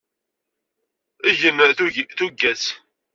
[1.29, 1.71] Eg-nn
[2.17, 2.63] tuggas.